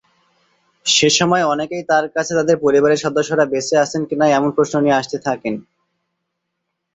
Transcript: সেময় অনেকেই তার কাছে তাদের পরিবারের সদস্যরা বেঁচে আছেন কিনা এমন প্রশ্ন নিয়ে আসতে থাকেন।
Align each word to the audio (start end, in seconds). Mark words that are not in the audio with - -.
সেময় 1.11 1.45
অনেকেই 1.45 1.83
তার 1.89 2.05
কাছে 2.15 2.31
তাদের 2.39 2.57
পরিবারের 2.65 3.03
সদস্যরা 3.05 3.45
বেঁচে 3.45 3.75
আছেন 3.77 4.01
কিনা 4.09 4.25
এমন 4.29 4.49
প্রশ্ন 4.57 4.75
নিয়ে 4.83 4.99
আসতে 5.01 5.17
থাকেন। 5.27 5.53